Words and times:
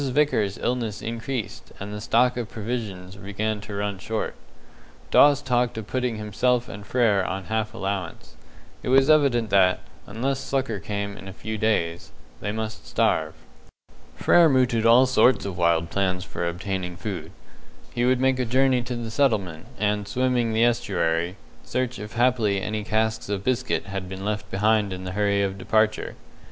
Vickers's 0.09 0.57
illness 0.57 1.03
increased, 1.03 1.71
and 1.79 1.93
the 1.93 2.01
stock 2.01 2.35
of 2.35 2.49
provisions 2.49 3.17
began 3.17 3.61
to 3.61 3.75
run 3.75 3.99
short. 3.99 4.33
Dawes 5.11 5.43
talked 5.43 5.77
of 5.77 5.85
putting 5.85 6.15
himself 6.15 6.67
and 6.67 6.83
Frere 6.83 7.23
on 7.23 7.43
half 7.43 7.75
allowance. 7.75 8.35
It 8.81 8.89
was 8.89 9.11
evident 9.11 9.51
that, 9.51 9.81
unless 10.07 10.39
succour 10.39 10.79
came 10.79 11.17
in 11.17 11.27
a 11.27 11.33
few 11.33 11.55
days, 11.55 12.11
they 12.39 12.51
must 12.51 12.87
starve. 12.87 13.35
Frere 14.15 14.49
mooted 14.49 14.87
all 14.87 15.05
sorts 15.05 15.45
of 15.45 15.55
wild 15.55 15.91
plans 15.91 16.23
for 16.23 16.47
obtaining 16.47 16.97
food. 16.97 17.31
He 17.93 18.03
would 18.03 18.19
make 18.19 18.39
a 18.39 18.45
journey 18.45 18.81
to 18.81 18.95
the 18.95 19.11
settlement, 19.11 19.67
and, 19.77 20.07
swimming 20.07 20.51
the 20.53 20.63
estuary, 20.65 21.35
search 21.63 21.99
if 21.99 22.13
haply 22.13 22.59
any 22.59 22.83
casks 22.83 23.29
of 23.29 23.43
biscuit 23.43 23.85
had 23.85 24.09
been 24.09 24.25
left 24.25 24.49
behind 24.49 24.93
in 24.93 25.03
the 25.03 25.11
hurry 25.11 25.43
of 25.43 25.59
departure. 25.59 26.15